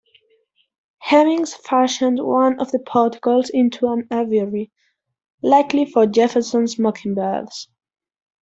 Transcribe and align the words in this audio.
Hemmings 0.97 1.53
fashioned 1.53 2.17
one 2.17 2.59
of 2.59 2.71
the 2.71 2.79
porticles 2.79 3.51
into 3.51 3.85
an 3.89 4.07
aviary, 4.11 4.71
likely 5.43 5.85
for 5.85 6.07
Jefferson's 6.07 6.79
mockingbirds. 6.79 7.69